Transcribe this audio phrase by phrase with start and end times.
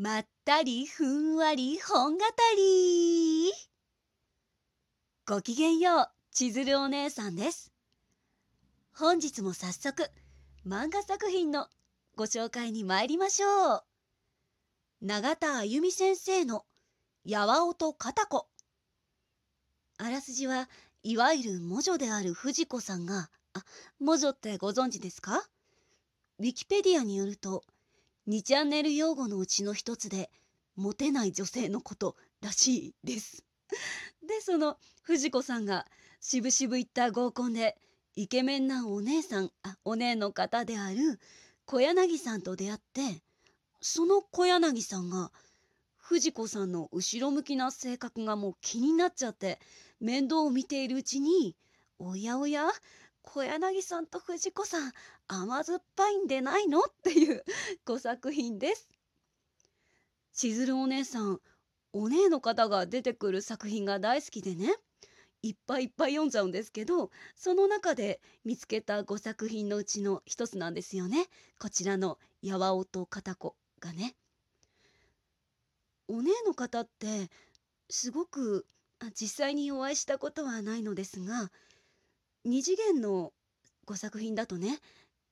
[0.00, 2.24] まったりふんわり本語
[2.56, 3.50] り。
[5.26, 7.72] ごきげんよう千鶴お姉さんです。
[8.94, 10.08] 本日も早速
[10.64, 11.66] 漫画作品の
[12.14, 13.84] ご紹介に参りましょう。
[15.02, 16.64] 永田あゆみ先生の
[17.26, 18.46] 「やわおとかたこ」
[19.98, 20.68] あらすじは
[21.02, 23.64] いわゆる魔女である藤子さんがあ
[23.98, 25.42] 魔女ってご存知ですか？
[26.38, 27.64] ウィキペディアによると
[28.28, 30.30] 「2チャンネル用語のうちの一つで
[30.76, 33.42] モテない女性のことらしいです。
[34.22, 35.86] でその藤子さんが
[36.20, 37.78] 渋々行った合コンで
[38.16, 41.18] イケメンなお姉さんあお姉の方である
[41.64, 43.22] 小柳さんと出会って
[43.80, 45.32] その小柳さんが
[45.96, 49.58] 藤子さんの後ろ向きな性格がもう気になっちゃって
[50.00, 51.56] 面倒を見ているうちに
[51.98, 52.68] おやおや
[53.30, 54.92] 小柳さんと藤子さん
[55.26, 56.80] 甘酸っぱいんでないの？
[56.80, 57.44] っていう
[57.84, 58.88] ご作品です。
[60.32, 61.38] しずるお姉さん
[61.92, 64.74] お姉の方が出てくる作品が大好きでね
[65.42, 71.26] いっぱいいっぱい読んじゃうんですけどその中で見つけた5作品のうちの一つなんですよね
[71.58, 74.16] こちらの「やわおとかたこ」がね。
[76.08, 77.30] お姉の方って
[77.90, 78.66] すごく
[79.14, 81.50] 実際にお会いしたことはないのですが
[82.44, 83.32] 二次元の
[83.86, 84.78] 5作品だとね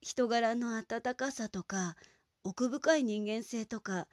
[0.00, 1.96] 人柄の温かさとか
[2.44, 4.06] 奥深い人間性とか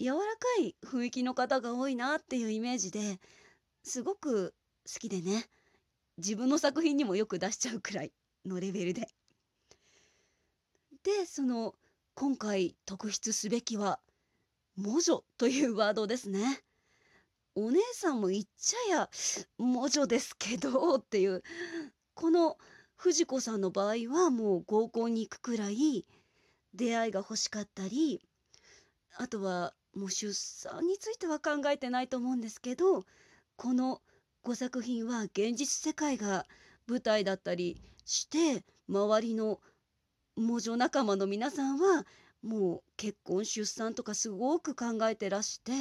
[0.00, 0.22] 柔らか
[0.60, 3.18] い雰囲気の方が多いなっていうイメージで
[3.82, 4.54] すごく
[4.92, 5.46] 好きでね
[6.18, 8.12] 自分の作品にもよく出しちゃうくらい
[8.46, 9.08] のレベルで。
[11.02, 11.74] でその
[12.14, 14.00] 今回特筆すべきは
[14.76, 16.62] 「魔女」というワードですね。
[17.56, 19.10] お姉さんも言っちゃや
[19.58, 21.42] 魔女ですけどっていう
[22.14, 22.56] この
[22.96, 26.04] 藤子さんの場合はもう合コンに行くくらい
[26.74, 28.20] 出会いが欲しかったり
[29.16, 33.04] あとはもう出産については考えてないと思うんですけど
[33.56, 34.00] この
[34.44, 36.46] 5作品は現実世界が
[36.86, 39.60] 舞台だったりして周りの
[40.36, 42.04] 魔女仲間の皆さんは
[42.42, 45.72] もう結婚出産とかすごく考えてらして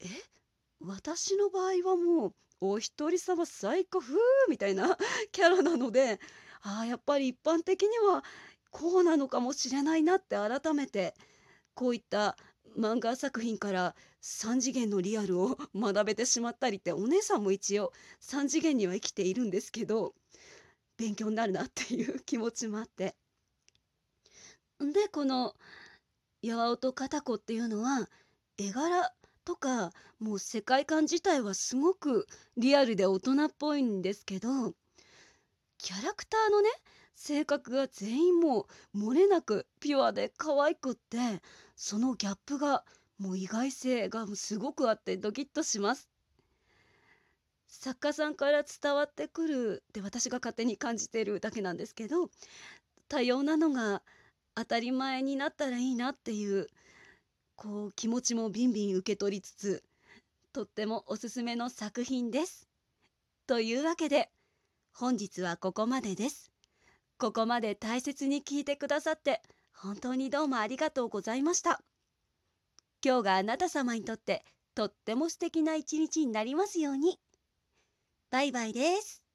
[0.00, 0.06] え
[0.80, 4.16] 私の場合はもうお一人様最高ふー
[4.48, 4.96] みたいな
[5.32, 6.20] キャラなので
[6.62, 8.24] ああやっぱり一般的には
[8.70, 11.14] こうなのかもしれないなって改めて
[11.74, 12.36] こういった
[12.76, 20.14] 漫画作品から3次元のリアルを 学べてしまったりってお姉さんも一応3次元には生きているんですけど
[20.96, 23.16] 勉強になるなっていう 気持ちもあって。
[24.80, 25.56] でこの
[26.44, 28.08] 「八百と片子」っていうのは
[28.58, 29.12] 絵柄
[29.48, 32.26] とかもう世界観自体はすごく
[32.58, 34.74] リアルで大人っぽいんですけど
[35.78, 36.68] キャラクターのね
[37.14, 41.40] 性格が全員もう漏れなくピュアで可愛くって
[41.76, 42.84] そのギャップが
[43.18, 46.10] もう意外性がすごくあってドキッとします。
[47.68, 52.28] 作家さんから伝わってくるって私が勝手に感じてるだけなんですけど
[53.08, 54.02] 多様なのが
[54.54, 56.66] 当たり前になったらいいなっていう
[57.58, 59.82] こう気持ちもビンビン受け取りつつ
[60.52, 62.68] とってもおすすめの作品です。
[63.48, 64.30] というわけで
[64.92, 66.52] 本日はここまでです。
[67.18, 69.42] ここまで大切に聞いてくださって
[69.74, 71.80] 本当にどうもありがとうございました。
[73.04, 74.44] 今日があなた様にとって
[74.76, 77.18] とっても素敵な一日になりますように。
[78.30, 79.27] バイバイです。